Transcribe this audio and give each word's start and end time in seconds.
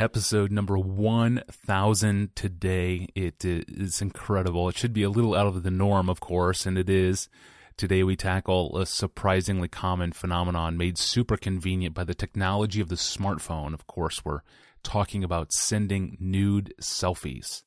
episode 0.00 0.50
number 0.50 0.78
1000 0.78 2.34
today. 2.34 3.06
It 3.14 3.44
is 3.44 4.00
incredible. 4.00 4.70
It 4.70 4.78
should 4.78 4.94
be 4.94 5.02
a 5.02 5.10
little 5.10 5.34
out 5.34 5.46
of 5.46 5.62
the 5.62 5.70
norm, 5.70 6.08
of 6.08 6.20
course, 6.20 6.64
and 6.64 6.78
it 6.78 6.88
is. 6.88 7.28
Today 7.76 8.02
we 8.02 8.16
tackle 8.16 8.78
a 8.78 8.86
surprisingly 8.86 9.68
common 9.68 10.12
phenomenon 10.12 10.78
made 10.78 10.96
super 10.96 11.36
convenient 11.36 11.94
by 11.94 12.04
the 12.04 12.14
technology 12.14 12.80
of 12.80 12.88
the 12.88 12.94
smartphone. 12.94 13.74
Of 13.74 13.86
course, 13.86 14.24
we're 14.24 14.40
talking 14.82 15.22
about 15.22 15.52
sending 15.52 16.16
nude 16.18 16.72
selfies. 16.80 17.62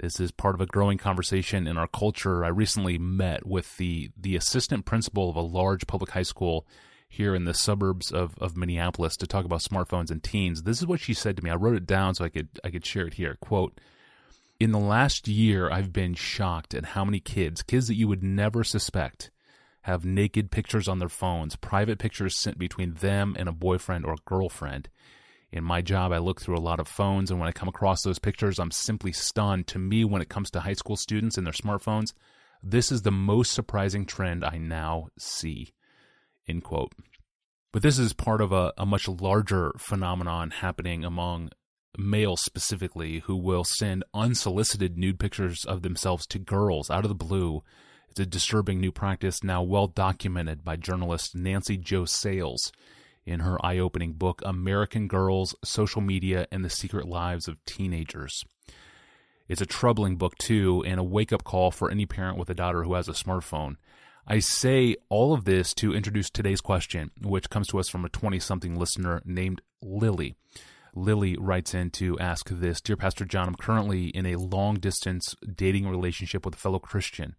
This 0.00 0.18
is 0.18 0.32
part 0.32 0.56
of 0.56 0.60
a 0.60 0.66
growing 0.66 0.98
conversation 0.98 1.68
in 1.68 1.78
our 1.78 1.86
culture. 1.86 2.44
I 2.44 2.48
recently 2.48 2.98
met 2.98 3.46
with 3.46 3.76
the, 3.76 4.10
the 4.20 4.34
assistant 4.34 4.86
principal 4.86 5.30
of 5.30 5.36
a 5.36 5.40
large 5.40 5.86
public 5.86 6.10
high 6.10 6.22
school 6.22 6.66
here 7.10 7.34
in 7.34 7.44
the 7.44 7.52
suburbs 7.52 8.10
of, 8.10 8.34
of 8.38 8.56
Minneapolis 8.56 9.16
to 9.18 9.26
talk 9.26 9.44
about 9.44 9.60
smartphones 9.60 10.10
and 10.10 10.22
teens. 10.22 10.62
This 10.62 10.78
is 10.78 10.86
what 10.86 11.00
she 11.00 11.12
said 11.12 11.36
to 11.36 11.44
me. 11.44 11.50
I 11.50 11.56
wrote 11.56 11.76
it 11.76 11.86
down 11.86 12.14
so 12.14 12.24
I 12.24 12.30
could 12.30 12.48
I 12.64 12.70
could 12.70 12.86
share 12.86 13.06
it 13.06 13.14
here. 13.14 13.36
Quote 13.40 13.78
In 14.58 14.72
the 14.72 14.78
last 14.78 15.28
year 15.28 15.70
I've 15.70 15.92
been 15.92 16.14
shocked 16.14 16.72
at 16.72 16.86
how 16.86 17.04
many 17.04 17.20
kids, 17.20 17.62
kids 17.62 17.88
that 17.88 17.96
you 17.96 18.08
would 18.08 18.22
never 18.22 18.64
suspect, 18.64 19.30
have 19.82 20.04
naked 20.04 20.50
pictures 20.50 20.88
on 20.88 20.98
their 20.98 21.08
phones, 21.08 21.56
private 21.56 21.98
pictures 21.98 22.38
sent 22.38 22.58
between 22.58 22.94
them 22.94 23.36
and 23.38 23.48
a 23.48 23.52
boyfriend 23.52 24.06
or 24.06 24.16
girlfriend 24.24 24.88
in 25.52 25.64
my 25.64 25.82
job, 25.82 26.12
I 26.12 26.18
look 26.18 26.40
through 26.40 26.56
a 26.56 26.60
lot 26.60 26.78
of 26.78 26.86
phones, 26.86 27.30
and 27.30 27.40
when 27.40 27.48
I 27.48 27.52
come 27.52 27.68
across 27.68 28.02
those 28.02 28.20
pictures, 28.20 28.60
I'm 28.60 28.70
simply 28.70 29.12
stunned. 29.12 29.66
To 29.68 29.78
me, 29.78 30.04
when 30.04 30.22
it 30.22 30.28
comes 30.28 30.50
to 30.52 30.60
high 30.60 30.74
school 30.74 30.96
students 30.96 31.36
and 31.36 31.46
their 31.46 31.52
smartphones, 31.52 32.12
this 32.62 32.92
is 32.92 33.02
the 33.02 33.10
most 33.10 33.52
surprising 33.52 34.06
trend 34.06 34.44
I 34.44 34.58
now 34.58 35.08
see. 35.18 35.72
End 36.48 36.64
quote. 36.64 36.92
But 37.72 37.82
this 37.82 37.98
is 37.98 38.12
part 38.12 38.40
of 38.40 38.52
a, 38.52 38.72
a 38.76 38.84
much 38.84 39.06
larger 39.06 39.72
phenomenon 39.78 40.50
happening 40.50 41.04
among 41.04 41.50
males 41.96 42.40
specifically 42.42 43.20
who 43.20 43.36
will 43.36 43.64
send 43.64 44.04
unsolicited 44.14 44.96
nude 44.96 45.18
pictures 45.18 45.64
of 45.64 45.82
themselves 45.82 46.26
to 46.28 46.38
girls 46.38 46.90
out 46.90 47.04
of 47.04 47.08
the 47.08 47.14
blue. 47.14 47.62
It's 48.08 48.20
a 48.20 48.26
disturbing 48.26 48.80
new 48.80 48.90
practice 48.90 49.44
now 49.44 49.62
well 49.62 49.86
documented 49.86 50.64
by 50.64 50.76
journalist 50.76 51.34
Nancy 51.34 51.76
Jo 51.76 52.04
Sales 52.04 52.72
in 53.24 53.40
her 53.40 53.64
eye 53.64 53.78
opening 53.78 54.14
book, 54.14 54.42
American 54.44 55.06
Girls, 55.06 55.54
Social 55.64 56.00
Media, 56.00 56.46
and 56.50 56.64
the 56.64 56.70
Secret 56.70 57.06
Lives 57.06 57.46
of 57.46 57.64
Teenagers. 57.64 58.44
It's 59.48 59.60
a 59.60 59.66
troubling 59.66 60.16
book, 60.16 60.36
too, 60.38 60.82
and 60.86 60.98
a 60.98 61.04
wake 61.04 61.32
up 61.32 61.44
call 61.44 61.70
for 61.70 61.90
any 61.90 62.06
parent 62.06 62.38
with 62.38 62.50
a 62.50 62.54
daughter 62.54 62.84
who 62.84 62.94
has 62.94 63.08
a 63.08 63.12
smartphone. 63.12 63.76
I 64.26 64.38
say 64.38 64.96
all 65.08 65.32
of 65.32 65.44
this 65.44 65.74
to 65.74 65.94
introduce 65.94 66.30
today's 66.30 66.60
question, 66.60 67.10
which 67.20 67.50
comes 67.50 67.68
to 67.68 67.78
us 67.78 67.88
from 67.88 68.04
a 68.04 68.08
20 68.08 68.38
something 68.38 68.76
listener 68.76 69.22
named 69.24 69.60
Lily. 69.82 70.36
Lily 70.94 71.36
writes 71.38 71.74
in 71.74 71.90
to 71.90 72.18
ask 72.18 72.48
this 72.48 72.80
Dear 72.80 72.96
Pastor 72.96 73.24
John, 73.24 73.48
I'm 73.48 73.54
currently 73.54 74.08
in 74.08 74.26
a 74.26 74.36
long 74.36 74.76
distance 74.76 75.34
dating 75.54 75.88
relationship 75.88 76.44
with 76.44 76.54
a 76.54 76.58
fellow 76.58 76.78
Christian. 76.78 77.34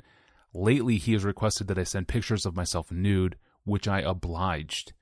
Lately, 0.54 0.98
he 0.98 1.14
has 1.14 1.24
requested 1.24 1.68
that 1.68 1.78
I 1.78 1.84
send 1.84 2.08
pictures 2.08 2.46
of 2.46 2.56
myself 2.56 2.92
nude, 2.92 3.38
which 3.64 3.88
I 3.88 4.02
obliged. 4.02 4.94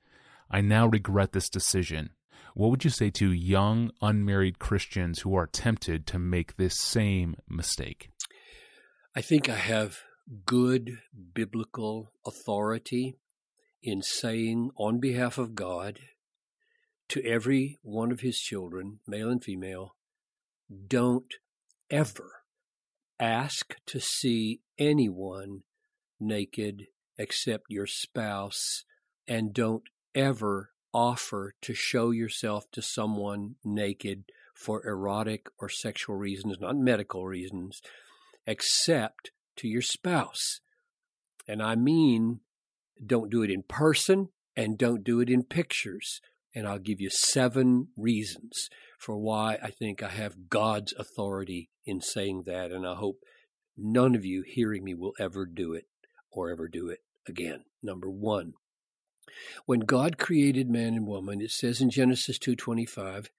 I 0.50 0.60
now 0.60 0.86
regret 0.86 1.32
this 1.32 1.48
decision. 1.48 2.10
What 2.54 2.70
would 2.70 2.84
you 2.84 2.90
say 2.90 3.10
to 3.10 3.32
young, 3.32 3.92
unmarried 4.02 4.58
Christians 4.58 5.20
who 5.20 5.34
are 5.34 5.46
tempted 5.46 6.06
to 6.08 6.18
make 6.18 6.56
this 6.56 6.80
same 6.80 7.36
mistake? 7.48 8.10
I 9.14 9.22
think 9.22 9.48
I 9.48 9.54
have 9.54 10.00
good 10.46 10.98
biblical 11.34 12.12
authority 12.26 13.16
in 13.82 14.02
saying 14.02 14.70
on 14.76 15.00
behalf 15.00 15.38
of 15.38 15.54
God 15.54 15.98
to 17.08 17.24
every 17.24 17.78
one 17.82 18.12
of 18.12 18.20
his 18.20 18.38
children, 18.38 19.00
male 19.06 19.30
and 19.30 19.42
female, 19.42 19.96
don't 20.86 21.34
ever 21.90 22.42
ask 23.18 23.74
to 23.86 24.00
see 24.00 24.60
anyone 24.78 25.62
naked 26.20 26.86
except 27.18 27.64
your 27.68 27.86
spouse, 27.86 28.84
and 29.26 29.52
don't 29.52 29.82
ever 30.14 30.70
offer 30.92 31.54
to 31.60 31.74
show 31.74 32.10
yourself 32.10 32.64
to 32.72 32.80
someone 32.80 33.56
naked 33.64 34.24
for 34.54 34.86
erotic 34.86 35.46
or 35.58 35.68
sexual 35.68 36.16
reasons, 36.16 36.58
not 36.60 36.76
medical 36.76 37.26
reasons, 37.26 37.80
except 38.46 39.32
to 39.56 39.68
your 39.68 39.82
spouse. 39.82 40.60
And 41.46 41.62
I 41.62 41.74
mean, 41.74 42.40
don't 43.04 43.30
do 43.30 43.42
it 43.42 43.50
in 43.50 43.62
person 43.62 44.28
and 44.56 44.78
don't 44.78 45.04
do 45.04 45.20
it 45.20 45.30
in 45.30 45.42
pictures. 45.42 46.20
And 46.54 46.66
I'll 46.66 46.78
give 46.78 47.00
you 47.00 47.10
seven 47.10 47.88
reasons 47.96 48.68
for 48.98 49.16
why 49.16 49.58
I 49.62 49.70
think 49.70 50.02
I 50.02 50.08
have 50.08 50.48
God's 50.48 50.92
authority 50.98 51.70
in 51.86 52.00
saying 52.00 52.42
that. 52.46 52.72
And 52.72 52.86
I 52.86 52.94
hope 52.94 53.18
none 53.76 54.14
of 54.14 54.24
you 54.24 54.42
hearing 54.46 54.84
me 54.84 54.94
will 54.94 55.14
ever 55.18 55.46
do 55.46 55.72
it 55.72 55.86
or 56.30 56.50
ever 56.50 56.68
do 56.68 56.88
it 56.88 57.00
again. 57.26 57.64
Number 57.82 58.10
one, 58.10 58.54
when 59.64 59.80
God 59.80 60.18
created 60.18 60.68
man 60.68 60.94
and 60.94 61.06
woman, 61.06 61.40
it 61.40 61.50
says 61.50 61.80
in 61.80 61.90
Genesis 61.90 62.38
2:25, 62.38 63.30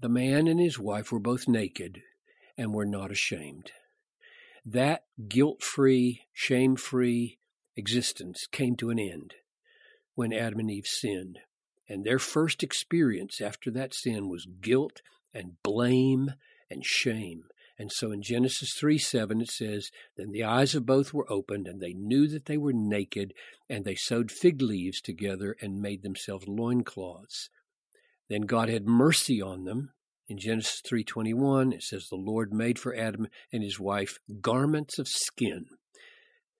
the 0.00 0.08
man 0.08 0.46
and 0.46 0.60
his 0.60 0.78
wife 0.78 1.10
were 1.10 1.20
both 1.20 1.48
naked 1.48 2.02
and 2.56 2.74
were 2.74 2.86
not 2.86 3.10
ashamed. 3.10 3.72
That 4.70 5.04
guilt-free, 5.28 6.26
shame-free 6.34 7.38
existence 7.74 8.46
came 8.52 8.76
to 8.76 8.90
an 8.90 8.98
end 8.98 9.34
when 10.14 10.30
Adam 10.30 10.58
and 10.58 10.70
Eve 10.70 10.86
sinned. 10.86 11.38
And 11.88 12.04
their 12.04 12.18
first 12.18 12.62
experience 12.62 13.40
after 13.40 13.70
that 13.70 13.94
sin 13.94 14.28
was 14.28 14.46
guilt 14.60 15.00
and 15.32 15.62
blame 15.62 16.34
and 16.68 16.84
shame. 16.84 17.44
And 17.78 17.90
so 17.90 18.12
in 18.12 18.20
Genesis 18.20 18.74
3 18.74 18.98
7, 18.98 19.40
it 19.40 19.50
says, 19.50 19.90
Then 20.18 20.32
the 20.32 20.44
eyes 20.44 20.74
of 20.74 20.84
both 20.84 21.14
were 21.14 21.32
opened, 21.32 21.66
and 21.66 21.80
they 21.80 21.94
knew 21.94 22.28
that 22.28 22.44
they 22.44 22.58
were 22.58 22.74
naked, 22.74 23.32
and 23.70 23.86
they 23.86 23.94
sewed 23.94 24.30
fig 24.30 24.60
leaves 24.60 25.00
together 25.00 25.56
and 25.62 25.80
made 25.80 26.02
themselves 26.02 26.46
loincloths. 26.46 27.48
Then 28.28 28.42
God 28.42 28.68
had 28.68 28.86
mercy 28.86 29.40
on 29.40 29.64
them. 29.64 29.92
In 30.28 30.38
Genesis 30.38 30.82
3:21 30.82 31.72
it 31.72 31.82
says 31.82 32.08
the 32.08 32.16
Lord 32.16 32.52
made 32.52 32.78
for 32.78 32.94
Adam 32.94 33.28
and 33.52 33.62
his 33.62 33.80
wife 33.80 34.18
garments 34.40 34.98
of 34.98 35.08
skin 35.08 35.66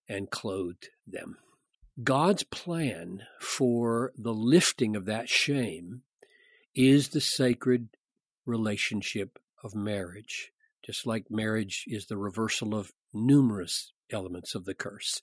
and 0.08 0.30
clothed 0.30 0.88
them. 1.06 1.38
God's 2.02 2.44
plan 2.44 3.26
for 3.40 4.12
the 4.16 4.34
lifting 4.34 4.96
of 4.96 5.04
that 5.04 5.28
shame 5.28 6.02
is 6.74 7.08
the 7.08 7.20
sacred 7.20 7.90
relationship 8.46 9.38
of 9.62 9.74
marriage 9.74 10.52
just 10.88 11.06
like 11.06 11.30
marriage 11.30 11.84
is 11.86 12.06
the 12.06 12.16
reversal 12.16 12.74
of 12.74 12.92
numerous 13.12 13.92
elements 14.10 14.54
of 14.54 14.64
the 14.64 14.72
curse. 14.72 15.20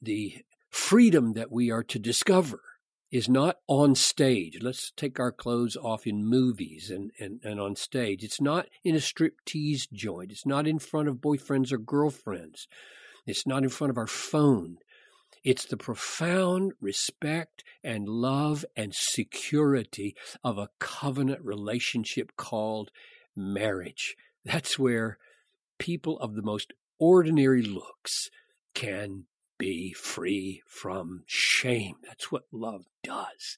The 0.00 0.44
freedom 0.70 1.32
that 1.32 1.50
we 1.50 1.68
are 1.72 1.82
to 1.82 1.98
discover 1.98 2.60
is 3.14 3.28
not 3.28 3.58
on 3.68 3.94
stage. 3.94 4.58
Let's 4.60 4.90
take 4.96 5.20
our 5.20 5.30
clothes 5.30 5.76
off 5.76 6.04
in 6.04 6.26
movies 6.26 6.90
and, 6.90 7.12
and, 7.20 7.38
and 7.44 7.60
on 7.60 7.76
stage. 7.76 8.24
It's 8.24 8.40
not 8.40 8.66
in 8.82 8.96
a 8.96 8.98
striptease 8.98 9.88
joint. 9.92 10.32
It's 10.32 10.44
not 10.44 10.66
in 10.66 10.80
front 10.80 11.06
of 11.06 11.18
boyfriends 11.18 11.70
or 11.70 11.78
girlfriends. 11.78 12.66
It's 13.24 13.46
not 13.46 13.62
in 13.62 13.68
front 13.68 13.92
of 13.92 13.98
our 13.98 14.08
phone. 14.08 14.78
It's 15.44 15.64
the 15.64 15.76
profound 15.76 16.72
respect 16.80 17.62
and 17.84 18.08
love 18.08 18.64
and 18.74 18.92
security 18.92 20.16
of 20.42 20.58
a 20.58 20.70
covenant 20.80 21.40
relationship 21.44 22.32
called 22.36 22.90
marriage. 23.36 24.16
That's 24.44 24.76
where 24.76 25.18
people 25.78 26.18
of 26.18 26.34
the 26.34 26.42
most 26.42 26.72
ordinary 26.98 27.62
looks 27.62 28.28
can 28.74 29.26
be 29.64 29.94
free 29.94 30.60
from 30.66 31.22
shame. 31.26 31.94
That's 32.06 32.30
what 32.30 32.42
love 32.52 32.84
does. 33.02 33.56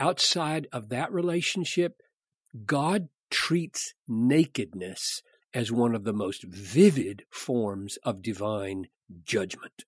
Outside 0.00 0.66
of 0.72 0.88
that 0.88 1.12
relationship, 1.12 2.02
God 2.66 3.08
treats 3.30 3.94
nakedness 4.08 5.22
as 5.54 5.70
one 5.70 5.94
of 5.94 6.02
the 6.02 6.12
most 6.12 6.42
vivid 6.42 7.22
forms 7.30 7.98
of 8.02 8.20
divine 8.20 8.88
judgment. 9.22 9.84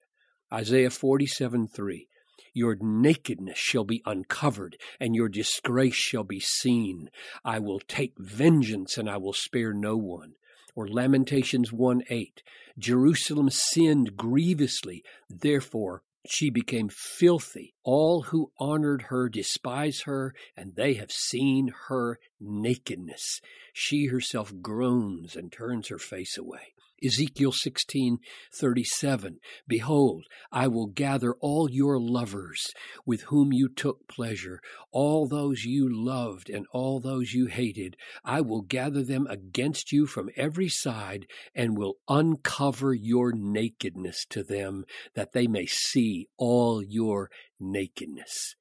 Isaiah 0.52 0.90
47 0.90 1.66
3. 1.66 2.06
Your 2.52 2.76
nakedness 2.80 3.58
shall 3.58 3.82
be 3.82 4.04
uncovered, 4.06 4.76
and 5.00 5.16
your 5.16 5.28
disgrace 5.28 5.96
shall 5.96 6.22
be 6.22 6.38
seen. 6.38 7.10
I 7.44 7.58
will 7.58 7.80
take 7.80 8.14
vengeance, 8.18 8.96
and 8.96 9.10
I 9.10 9.16
will 9.16 9.32
spare 9.32 9.72
no 9.72 9.96
one. 9.96 10.34
Or 10.76 10.86
Lamentations 10.86 11.72
1 11.72 12.02
8. 12.08 12.40
Jerusalem 12.78 13.50
sinned 13.50 14.16
grievously, 14.16 15.04
therefore 15.28 16.02
she 16.26 16.50
became 16.50 16.88
filthy. 16.88 17.74
All 17.82 18.22
who 18.22 18.50
honored 18.58 19.02
her 19.02 19.28
despise 19.28 20.02
her, 20.02 20.34
and 20.56 20.74
they 20.74 20.94
have 20.94 21.12
seen 21.12 21.72
her 21.88 22.18
nakedness. 22.40 23.40
She 23.72 24.06
herself 24.06 24.52
groans 24.60 25.36
and 25.36 25.52
turns 25.52 25.88
her 25.88 25.98
face 25.98 26.38
away. 26.38 26.73
Ezekiel 27.04 27.52
16:37 27.52 29.36
Behold 29.68 30.24
I 30.50 30.68
will 30.68 30.86
gather 30.86 31.34
all 31.34 31.70
your 31.70 32.00
lovers 32.00 32.72
with 33.04 33.22
whom 33.22 33.52
you 33.52 33.68
took 33.68 34.08
pleasure 34.08 34.60
all 34.90 35.26
those 35.26 35.64
you 35.64 35.88
loved 35.88 36.48
and 36.48 36.66
all 36.72 37.00
those 37.00 37.32
you 37.34 37.46
hated. 37.46 37.96
I 38.24 38.40
will 38.40 38.62
gather 38.62 39.02
them 39.02 39.26
against 39.26 39.92
you 39.92 40.06
from 40.06 40.30
every 40.36 40.68
side 40.68 41.26
and 41.54 41.76
will 41.76 41.98
uncover 42.08 42.94
your 42.94 43.32
nakedness 43.32 44.24
to 44.30 44.42
them 44.42 44.84
that 45.14 45.32
they 45.32 45.46
may 45.46 45.66
see 45.66 46.28
all 46.38 46.82
your 46.82 47.30
nakedness. 47.60 48.54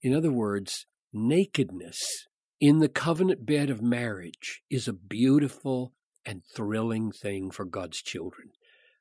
In 0.00 0.14
other 0.14 0.32
words 0.32 0.86
nakedness 1.12 2.26
in 2.58 2.78
the 2.78 2.88
covenant 2.88 3.44
bed 3.44 3.68
of 3.68 3.82
marriage 3.82 4.62
is 4.70 4.88
a 4.88 4.92
beautiful 4.92 5.92
and 6.24 6.42
thrilling 6.54 7.12
thing 7.12 7.50
for 7.50 7.64
God's 7.64 8.00
children. 8.02 8.50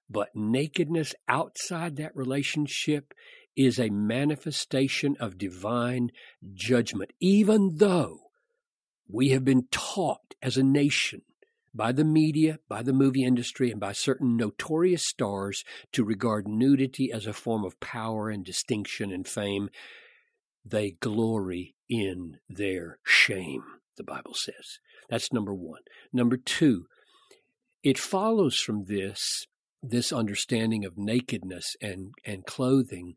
But 0.09 0.29
nakedness 0.35 1.15
outside 1.27 1.95
that 1.95 2.15
relationship 2.15 3.13
is 3.55 3.79
a 3.79 3.89
manifestation 3.89 5.15
of 5.19 5.37
divine 5.37 6.11
judgment, 6.53 7.11
even 7.19 7.77
though 7.77 8.19
we 9.07 9.29
have 9.29 9.43
been 9.43 9.67
taught 9.71 10.35
as 10.41 10.57
a 10.57 10.63
nation 10.63 11.21
by 11.73 11.91
the 11.91 12.03
media, 12.03 12.59
by 12.67 12.81
the 12.81 12.93
movie 12.93 13.23
industry, 13.23 13.71
and 13.71 13.79
by 13.79 13.93
certain 13.93 14.35
notorious 14.35 15.07
stars 15.07 15.63
to 15.93 16.03
regard 16.03 16.47
nudity 16.47 17.11
as 17.11 17.25
a 17.25 17.33
form 17.33 17.63
of 17.63 17.79
power 17.79 18.29
and 18.29 18.43
distinction 18.43 19.11
and 19.11 19.27
fame. 19.27 19.69
They 20.65 20.91
glory 20.91 21.75
in 21.89 22.37
their 22.49 22.99
shame, 23.05 23.63
the 23.97 24.03
Bible 24.03 24.33
says. 24.33 24.79
That's 25.09 25.33
number 25.33 25.53
one. 25.53 25.81
Number 26.13 26.37
two, 26.37 26.85
it 27.83 27.97
follows 27.97 28.59
from 28.59 28.85
this, 28.85 29.47
this 29.81 30.13
understanding 30.13 30.85
of 30.85 30.97
nakedness 30.97 31.75
and, 31.81 32.13
and 32.25 32.45
clothing, 32.45 33.15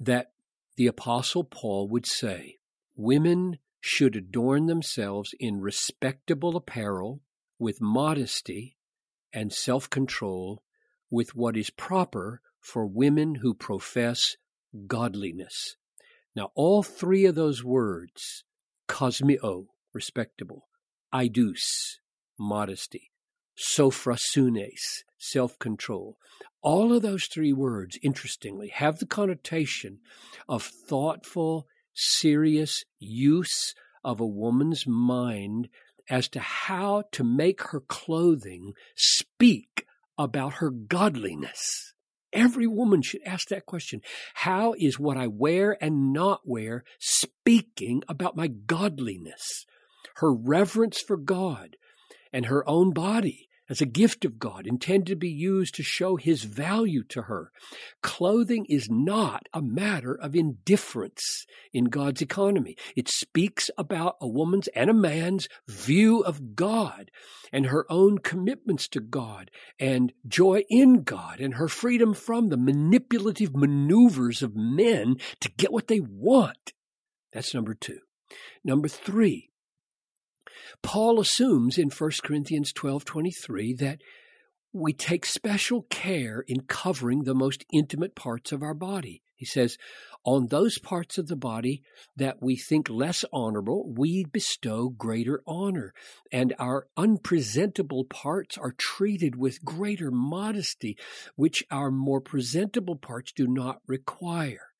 that 0.00 0.32
the 0.76 0.86
Apostle 0.86 1.44
Paul 1.44 1.88
would 1.88 2.06
say, 2.06 2.56
women 2.94 3.58
should 3.80 4.16
adorn 4.16 4.66
themselves 4.66 5.30
in 5.38 5.60
respectable 5.60 6.56
apparel 6.56 7.20
with 7.58 7.80
modesty 7.80 8.76
and 9.32 9.52
self 9.52 9.88
control, 9.88 10.62
with 11.10 11.34
what 11.34 11.56
is 11.56 11.70
proper 11.70 12.40
for 12.60 12.86
women 12.86 13.36
who 13.36 13.54
profess 13.54 14.36
godliness. 14.86 15.76
Now, 16.34 16.50
all 16.54 16.82
three 16.82 17.24
of 17.26 17.34
those 17.34 17.62
words, 17.62 18.44
kosmio, 18.88 19.66
respectable, 19.94 20.68
idus, 21.14 21.98
modesty, 22.38 23.10
sophrosunes, 23.56 25.02
self 25.18 25.58
control. 25.58 26.18
All 26.62 26.92
of 26.92 27.02
those 27.02 27.26
three 27.26 27.52
words, 27.52 27.98
interestingly, 28.02 28.68
have 28.68 28.98
the 28.98 29.06
connotation 29.06 30.00
of 30.48 30.64
thoughtful, 30.88 31.66
serious 31.94 32.84
use 32.98 33.74
of 34.02 34.20
a 34.20 34.26
woman's 34.26 34.86
mind 34.86 35.68
as 36.08 36.28
to 36.28 36.40
how 36.40 37.04
to 37.12 37.24
make 37.24 37.62
her 37.68 37.80
clothing 37.80 38.72
speak 38.94 39.86
about 40.18 40.54
her 40.54 40.70
godliness. 40.70 41.94
Every 42.32 42.66
woman 42.66 43.02
should 43.02 43.22
ask 43.24 43.48
that 43.48 43.66
question. 43.66 44.02
How 44.34 44.74
is 44.78 44.98
what 44.98 45.16
I 45.16 45.26
wear 45.26 45.76
and 45.82 46.12
not 46.12 46.42
wear 46.44 46.84
speaking 46.98 48.02
about 48.08 48.36
my 48.36 48.48
godliness? 48.48 49.64
Her 50.16 50.32
reverence 50.32 51.00
for 51.00 51.16
God 51.16 51.76
and 52.32 52.46
her 52.46 52.68
own 52.68 52.92
body 52.92 53.48
as 53.68 53.80
a 53.80 53.86
gift 53.86 54.24
of 54.24 54.38
God 54.38 54.66
intended 54.66 55.06
to 55.06 55.16
be 55.16 55.28
used 55.28 55.74
to 55.74 55.82
show 55.82 56.16
his 56.16 56.44
value 56.44 57.02
to 57.04 57.22
her. 57.22 57.50
Clothing 58.02 58.66
is 58.68 58.88
not 58.88 59.48
a 59.52 59.62
matter 59.62 60.14
of 60.14 60.36
indifference 60.36 61.46
in 61.72 61.86
God's 61.86 62.22
economy. 62.22 62.76
It 62.94 63.08
speaks 63.08 63.70
about 63.76 64.16
a 64.20 64.28
woman's 64.28 64.68
and 64.68 64.90
a 64.90 64.94
man's 64.94 65.48
view 65.68 66.20
of 66.20 66.54
God 66.54 67.10
and 67.52 67.66
her 67.66 67.86
own 67.90 68.18
commitments 68.18 68.88
to 68.88 69.00
God 69.00 69.50
and 69.78 70.12
joy 70.26 70.64
in 70.68 71.02
God 71.02 71.40
and 71.40 71.54
her 71.54 71.68
freedom 71.68 72.14
from 72.14 72.48
the 72.48 72.56
manipulative 72.56 73.54
maneuvers 73.54 74.42
of 74.42 74.54
men 74.54 75.16
to 75.40 75.50
get 75.50 75.72
what 75.72 75.88
they 75.88 76.00
want. 76.00 76.72
That's 77.32 77.54
number 77.54 77.74
two. 77.74 77.98
Number 78.64 78.88
three, 78.88 79.50
Paul 80.82 81.20
assumes 81.20 81.78
in 81.78 81.90
1 81.90 82.10
Corinthians 82.22 82.72
12:23 82.72 83.74
that 83.78 84.00
we 84.72 84.92
take 84.92 85.24
special 85.24 85.82
care 85.88 86.44
in 86.46 86.60
covering 86.62 87.22
the 87.22 87.34
most 87.34 87.64
intimate 87.72 88.14
parts 88.14 88.52
of 88.52 88.62
our 88.62 88.74
body. 88.74 89.22
He 89.34 89.44
says, 89.44 89.76
on 90.24 90.46
those 90.48 90.78
parts 90.78 91.18
of 91.18 91.28
the 91.28 91.36
body 91.36 91.82
that 92.16 92.42
we 92.42 92.56
think 92.56 92.88
less 92.88 93.24
honorable, 93.32 93.92
we 93.94 94.24
bestow 94.24 94.88
greater 94.88 95.42
honor, 95.46 95.92
and 96.32 96.54
our 96.58 96.88
unpresentable 96.96 98.04
parts 98.04 98.58
are 98.58 98.74
treated 98.76 99.36
with 99.36 99.64
greater 99.64 100.10
modesty, 100.10 100.96
which 101.36 101.64
our 101.70 101.90
more 101.90 102.20
presentable 102.20 102.96
parts 102.96 103.30
do 103.32 103.46
not 103.46 103.80
require. 103.86 104.72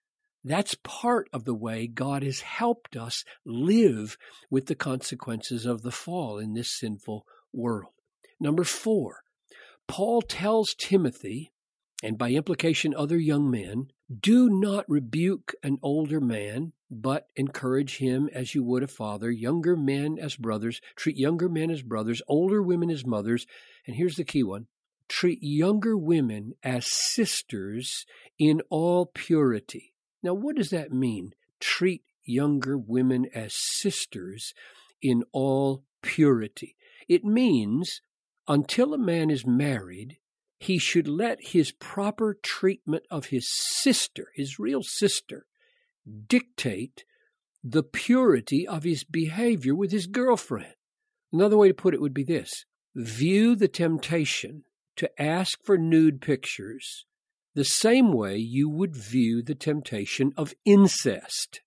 That's 0.47 0.77
part 0.85 1.29
of 1.33 1.45
the 1.45 1.57
way 1.57 1.89
God 1.89 2.23
has 2.23 2.39
helped 2.39 2.97
us 2.97 3.25
live 3.45 4.17
with 4.49 4.67
the 4.67 4.77
consequences 4.77 5.67
of 5.67 5.83
the 5.83 5.91
fall 5.91 6.39
in 6.39 6.55
this 6.55 6.71
sinful 6.71 7.27
world. 7.53 7.91
Number 8.39 8.63
four, 8.63 9.25
Paul 9.89 10.23
tells 10.23 10.77
Timothy, 10.79 11.51
and 12.01 12.17
by 12.17 12.31
implication 12.31 12.95
other 12.95 13.19
young 13.19 13.51
men, 13.51 13.89
do 14.21 14.49
not 14.49 14.89
rebuke 14.89 15.53
an 15.65 15.79
older 15.83 16.21
man, 16.21 16.75
but 16.89 17.27
encourage 17.35 17.97
him 17.97 18.31
as 18.33 18.55
you 18.55 18.63
would 18.63 18.85
a 18.85 18.87
father, 18.87 19.33
younger 19.33 19.75
men 19.77 20.17
as 20.17 20.37
brothers, 20.37 20.81
treat 20.95 21.17
younger 21.17 21.49
men 21.49 21.73
as 21.73 21.83
brothers, 21.83 22.23
older 22.29 22.63
women 22.63 22.89
as 22.89 23.05
mothers, 23.05 23.49
and 23.85 23.97
here's 23.97 24.15
the 24.15 24.23
key 24.23 24.45
one 24.45 24.69
treat 25.09 25.41
younger 25.43 25.97
women 25.97 26.53
as 26.63 26.87
sisters 26.87 28.07
in 28.39 28.61
all 28.71 29.07
purity. 29.07 29.93
Now, 30.27 30.35
what 30.35 30.57
does 30.57 30.71
that 30.71 30.93
mean? 30.93 31.35
Treat 31.61 32.03
younger 32.25 32.77
women 32.77 33.29
as 33.33 33.55
sisters 33.55 34.55
in 35.01 35.23
all 35.31 35.85
purity. 36.03 36.75
It 37.09 37.25
means 37.25 38.01
until 38.49 38.93
a 38.93 38.99
man 38.99 39.31
is 39.31 39.47
married, 39.47 40.17
he 40.59 40.81
should 40.81 41.07
let 41.07 41.39
his 41.51 41.71
proper 41.71 42.37
treatment 42.43 43.05
of 43.09 43.27
his 43.27 43.49
sister, 43.49 44.33
his 44.35 44.59
real 44.59 44.83
sister, 44.83 45.47
dictate 46.27 47.05
the 47.63 47.85
purity 47.85 48.67
of 48.67 48.83
his 48.83 49.05
behavior 49.05 49.77
with 49.77 49.93
his 49.93 50.09
girlfriend. 50.09 50.75
Another 51.33 51.57
way 51.57 51.69
to 51.69 51.75
put 51.75 51.95
it 51.95 52.01
would 52.01 52.15
be 52.15 52.25
this 52.25 52.65
view 52.97 53.55
the 53.55 53.69
temptation 53.69 54.65
to 54.97 55.23
ask 55.23 55.65
for 55.65 55.79
nude 55.79 56.21
pictures 56.21 57.07
the 57.57 57.65
same 57.65 58.13
way 58.13 58.37
you 58.37 58.69
would 58.69 58.95
view 58.95 59.43
the 59.43 59.55
temptation 59.55 60.31
of 60.37 60.53
incest. 60.67 61.63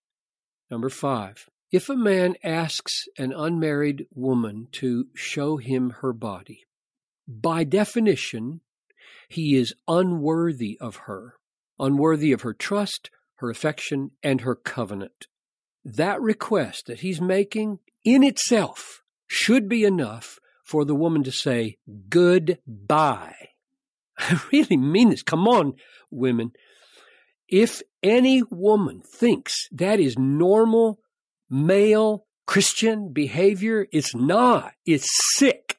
Number 0.69 0.87
five, 0.87 1.49
if 1.71 1.89
a 1.89 1.95
man 1.95 2.35
asks 2.43 3.05
an 3.17 3.33
unmarried 3.33 4.05
woman 4.13 4.67
to 4.73 5.07
show 5.15 5.57
him 5.57 5.89
her 6.01 6.13
body, 6.13 6.67
by 7.27 7.63
definition, 7.63 8.61
he 9.27 9.55
is 9.55 9.73
unworthy 9.87 10.77
of 10.79 10.95
her, 11.07 11.33
unworthy 11.79 12.31
of 12.31 12.41
her 12.41 12.53
trust, 12.53 13.09
her 13.37 13.49
affection, 13.49 14.11
and 14.21 14.41
her 14.41 14.55
covenant. 14.55 15.25
That 15.83 16.21
request 16.21 16.85
that 16.85 16.99
he's 16.99 17.19
making 17.19 17.79
in 18.03 18.21
itself 18.21 19.01
should 19.25 19.67
be 19.67 19.85
enough 19.85 20.37
for 20.63 20.85
the 20.85 20.95
woman 20.95 21.23
to 21.23 21.31
say 21.31 21.77
goodbye 22.09 23.48
I 24.19 24.39
really 24.51 24.77
mean 24.77 25.09
this. 25.09 25.23
Come 25.23 25.47
on, 25.47 25.73
women. 26.11 26.51
If 27.47 27.81
any 28.03 28.43
woman 28.43 29.01
thinks 29.01 29.67
that 29.71 29.99
is 29.99 30.17
normal 30.17 30.99
male 31.49 32.25
Christian 32.45 33.11
behavior, 33.11 33.87
it's 33.91 34.13
not. 34.13 34.73
It's 34.85 35.09
sick. 35.35 35.77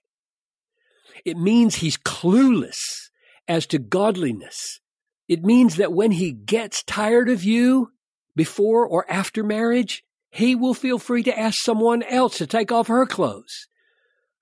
It 1.25 1.37
means 1.37 1.77
he's 1.77 1.97
clueless 1.97 3.11
as 3.47 3.67
to 3.67 3.79
godliness. 3.79 4.81
It 5.29 5.45
means 5.45 5.77
that 5.77 5.93
when 5.93 6.13
he 6.13 6.33
gets 6.33 6.83
tired 6.83 7.29
of 7.29 7.45
you 7.45 7.93
before 8.35 8.87
or 8.87 9.05
after 9.09 9.45
marriage, 9.45 10.03
he 10.31 10.55
will 10.55 10.75
feel 10.75 10.99
free 10.99 11.23
to 11.25 11.39
ask 11.39 11.61
someone 11.63 12.03
else 12.03 12.39
to 12.39 12.47
take 12.47 12.73
off 12.73 12.89
her 12.89 13.07
clothes. 13.07 13.67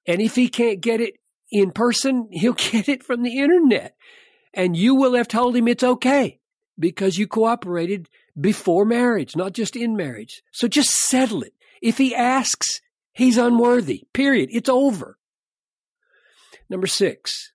And 0.07 0.21
if 0.21 0.35
he 0.35 0.49
can't 0.49 0.81
get 0.81 1.01
it 1.01 1.15
in 1.51 1.71
person, 1.71 2.29
he'll 2.31 2.53
get 2.73 2.89
it 2.89 3.03
from 3.03 3.23
the 3.23 3.39
internet. 3.39 3.97
And 4.55 4.77
you 4.77 4.95
will 4.95 5.15
have 5.15 5.29
told 5.29 5.57
him 5.57 5.69
it's 5.69 5.85
okay 5.85 6.41
because 6.79 7.19
you 7.19 7.27
cooperated 7.27 8.09
before 8.41 8.85
marriage, 8.85 9.37
not 9.37 9.53
just 9.53 9.77
in 9.77 9.97
marriage. 9.97 10.43
So 10.53 10.69
just 10.69 10.91
settle 10.91 11.43
it. 11.43 11.55
If 11.83 11.99
he 11.99 12.15
asks, 12.15 12.81
he's 13.13 13.37
unworthy. 13.37 14.05
Period. 14.13 14.49
It's 14.53 14.69
over. 14.69 15.19
Number 16.71 16.87
six, 16.87 17.53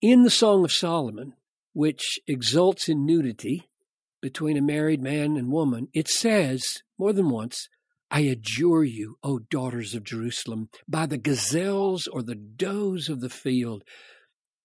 In 0.00 0.22
the 0.22 0.30
Song 0.30 0.64
of 0.64 0.72
Solomon, 0.72 1.34
which 1.72 2.18
exults 2.26 2.88
in 2.88 3.06
nudity 3.06 3.68
between 4.20 4.56
a 4.56 4.62
married 4.62 5.02
man 5.02 5.36
and 5.36 5.50
woman, 5.50 5.88
it 5.92 6.08
says 6.08 6.82
more 6.98 7.12
than 7.12 7.28
once, 7.30 7.68
I 8.14 8.20
adjure 8.20 8.84
you, 8.84 9.16
O 9.22 9.38
daughters 9.38 9.94
of 9.94 10.04
Jerusalem, 10.04 10.68
by 10.86 11.06
the 11.06 11.16
gazelles 11.16 12.06
or 12.06 12.22
the 12.22 12.34
does 12.34 13.08
of 13.08 13.20
the 13.20 13.30
field, 13.30 13.84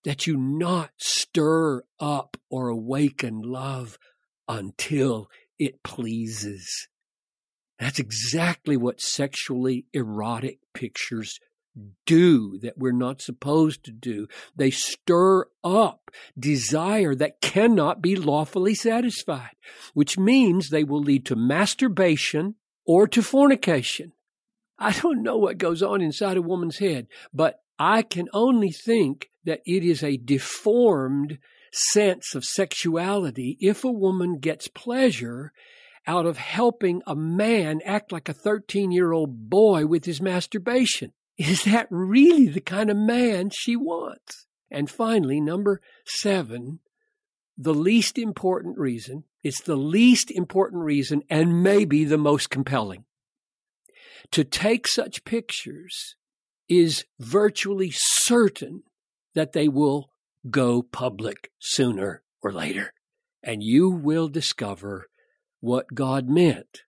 that 0.03 0.27
you 0.27 0.35
not 0.35 0.91
stir 0.97 1.83
up 1.97 2.35
or 2.49 2.67
awaken 2.67 3.41
love 3.41 3.97
until 4.49 5.29
it 5.57 5.81
pleases. 5.81 6.89
That's 7.79 7.99
exactly 7.99 8.75
what 8.75 8.99
sexually 8.99 9.85
erotic 9.93 10.59
pictures 10.73 11.39
do 12.05 12.59
that 12.59 12.77
we're 12.77 12.91
not 12.91 13.21
supposed 13.21 13.85
to 13.85 13.91
do. 13.91 14.27
They 14.57 14.71
stir 14.71 15.45
up 15.63 16.11
desire 16.37 17.15
that 17.15 17.39
cannot 17.39 18.01
be 18.01 18.17
lawfully 18.17 18.75
satisfied, 18.75 19.55
which 19.93 20.17
means 20.17 20.69
they 20.69 20.83
will 20.83 21.01
lead 21.01 21.25
to 21.27 21.37
masturbation 21.37 22.55
or 22.88 23.08
to 23.10 23.22
fornication. 23.22 24.13
I 24.79 24.94
don't 24.94 25.22
know 25.22 25.38
what 25.38 25.58
goes 25.58 25.84
on 25.84 26.01
inside 26.01 26.38
a 26.38 26.41
woman's 26.41 26.77
head, 26.77 27.08
but 27.34 27.60
I 27.77 28.01
can 28.01 28.27
only 28.34 28.72
think 28.72 29.29
that 29.44 29.62
it 29.65 29.84
is 29.84 30.01
a 30.01 30.17
deformed 30.17 31.38
sense 31.72 32.34
of 32.34 32.46
sexuality 32.46 33.58
if 33.60 33.84
a 33.84 33.91
woman 33.91 34.39
gets 34.39 34.67
pleasure 34.67 35.51
out 36.08 36.25
of 36.25 36.38
helping 36.38 37.01
a 37.06 37.15
man 37.15 37.82
act 37.84 38.12
like 38.12 38.29
a 38.29 38.34
13 38.34 38.91
year 38.91 39.12
old 39.12 39.50
boy 39.50 39.86
with 39.86 40.06
his 40.06 40.22
masturbation. 40.22 41.12
Is 41.38 41.63
that 41.65 41.88
really 41.91 42.48
the 42.48 42.62
kind 42.62 42.89
of 42.89 42.98
man 42.98 43.51
she 43.51 43.75
wants? 43.75 44.48
And 44.72 44.89
finally, 44.89 45.39
number 45.39 45.82
seven, 46.06 46.79
the 47.57 47.73
least 47.73 48.17
important 48.17 48.77
reason 48.77 49.23
it's 49.47 49.61
the 49.61 49.77
least 49.77 50.29
important 50.29 50.83
reason 50.83 51.23
and 51.29 51.63
maybe 51.63 52.03
the 52.03 52.17
most 52.17 52.49
compelling. 52.49 53.05
To 54.31 54.43
take 54.43 54.85
such 54.89 55.23
pictures 55.23 56.15
is 56.67 57.05
virtually 57.17 57.91
certain 57.93 58.83
that 59.35 59.53
they 59.53 59.69
will 59.69 60.09
go 60.49 60.81
public 60.81 61.51
sooner 61.59 62.23
or 62.41 62.51
later. 62.51 62.93
And 63.41 63.63
you 63.63 63.89
will 63.89 64.27
discover 64.27 65.07
what 65.61 65.93
God 65.93 66.27
meant 66.27 66.81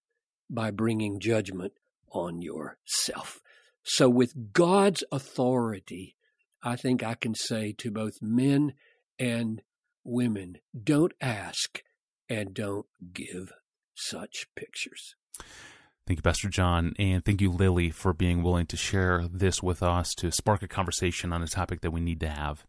by 0.49 0.71
bringing 0.71 1.21
judgment 1.21 1.71
on 2.11 2.41
yourself. 2.41 3.39
So, 3.83 4.09
with 4.09 4.51
God's 4.51 5.03
authority, 5.13 6.17
I 6.61 6.75
think 6.75 7.03
I 7.03 7.13
can 7.13 7.35
say 7.35 7.71
to 7.77 7.89
both 7.89 8.21
men 8.21 8.73
and 9.17 9.61
women 10.09 10.57
don't 10.83 11.13
ask 11.21 11.81
and 12.29 12.53
don't 12.53 12.85
give 13.13 13.51
such 13.95 14.47
pictures. 14.55 15.15
Thank 16.07 16.19
you, 16.19 16.23
Pastor 16.23 16.49
John, 16.49 16.93
and 16.97 17.23
thank 17.23 17.39
you, 17.39 17.51
Lily, 17.51 17.91
for 17.91 18.13
being 18.13 18.41
willing 18.41 18.65
to 18.67 18.77
share 18.77 19.27
this 19.31 19.61
with 19.61 19.83
us 19.83 20.13
to 20.15 20.31
spark 20.31 20.63
a 20.63 20.67
conversation 20.67 21.31
on 21.31 21.43
a 21.43 21.47
topic 21.47 21.81
that 21.81 21.91
we 21.91 22.01
need 22.01 22.19
to 22.21 22.29
have. 22.29 22.65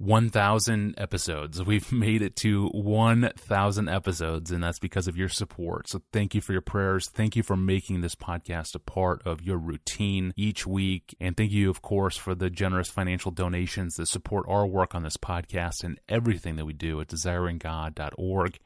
1,000 0.00 0.94
episodes. 0.96 1.62
We've 1.66 1.92
made 1.92 2.22
it 2.22 2.34
to 2.36 2.68
1,000 2.68 3.88
episodes, 3.88 4.50
and 4.50 4.64
that's 4.64 4.78
because 4.78 5.06
of 5.06 5.16
your 5.16 5.28
support. 5.28 5.88
So 5.88 6.00
thank 6.12 6.34
you 6.34 6.40
for 6.40 6.52
your 6.52 6.62
prayers. 6.62 7.10
Thank 7.10 7.36
you 7.36 7.42
for 7.42 7.56
making 7.56 8.00
this 8.00 8.14
podcast 8.14 8.74
a 8.74 8.78
part 8.78 9.22
of 9.26 9.42
your 9.42 9.58
routine 9.58 10.32
each 10.36 10.66
week. 10.66 11.14
And 11.20 11.36
thank 11.36 11.52
you, 11.52 11.68
of 11.68 11.82
course, 11.82 12.16
for 12.16 12.34
the 12.34 12.48
generous 12.48 12.88
financial 12.88 13.30
donations 13.30 13.96
that 13.96 14.06
support 14.06 14.46
our 14.48 14.66
work 14.66 14.94
on 14.94 15.02
this 15.02 15.18
podcast 15.18 15.84
and 15.84 16.00
everything 16.08 16.56
that 16.56 16.64
we 16.64 16.72
do 16.72 17.00
at 17.00 17.08
desiringgod.org. 17.08 18.58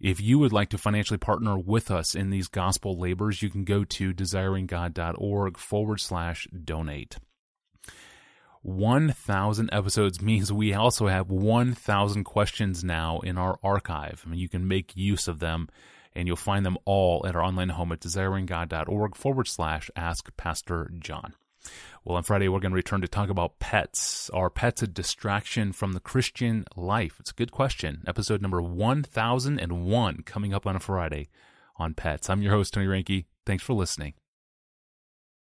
If 0.00 0.20
you 0.20 0.38
would 0.38 0.52
like 0.52 0.70
to 0.70 0.78
financially 0.78 1.18
partner 1.18 1.58
with 1.58 1.90
us 1.90 2.14
in 2.14 2.30
these 2.30 2.48
gospel 2.48 2.98
labors, 2.98 3.42
you 3.42 3.50
can 3.50 3.64
go 3.64 3.84
to 3.84 4.12
desiringgod.org 4.12 5.58
forward 5.58 6.00
slash 6.00 6.48
donate. 6.64 7.18
1,000 8.62 9.70
episodes 9.72 10.20
means 10.22 10.52
we 10.52 10.72
also 10.72 11.06
have 11.06 11.30
1,000 11.30 12.24
questions 12.24 12.84
now 12.84 13.20
in 13.20 13.38
our 13.38 13.58
archive. 13.62 14.22
I 14.24 14.30
mean, 14.30 14.40
you 14.40 14.48
can 14.48 14.68
make 14.68 14.96
use 14.96 15.28
of 15.28 15.38
them, 15.38 15.68
and 16.14 16.26
you'll 16.26 16.36
find 16.36 16.64
them 16.64 16.78
all 16.84 17.26
at 17.26 17.36
our 17.36 17.42
online 17.42 17.70
home 17.70 17.92
at 17.92 18.00
desiringgod.org 18.00 19.16
forward 19.16 19.48
slash 19.48 19.90
ask 19.96 20.34
Pastor 20.36 20.90
John. 20.98 21.34
Well, 22.04 22.16
on 22.16 22.22
Friday, 22.22 22.48
we're 22.48 22.60
going 22.60 22.72
to 22.72 22.76
return 22.76 23.02
to 23.02 23.08
talk 23.08 23.28
about 23.28 23.58
pets. 23.58 24.30
Are 24.30 24.48
pets 24.48 24.82
a 24.82 24.86
distraction 24.86 25.72
from 25.72 25.92
the 25.92 26.00
Christian 26.00 26.64
life? 26.74 27.16
It's 27.20 27.30
a 27.30 27.34
good 27.34 27.52
question. 27.52 28.02
Episode 28.06 28.40
number 28.40 28.62
1001 28.62 30.22
coming 30.22 30.54
up 30.54 30.66
on 30.66 30.76
a 30.76 30.80
Friday 30.80 31.28
on 31.76 31.94
pets. 31.94 32.30
I'm 32.30 32.42
your 32.42 32.52
host, 32.52 32.72
Tony 32.72 32.86
Reinke. 32.86 33.26
Thanks 33.44 33.62
for 33.62 33.74
listening. 33.74 34.14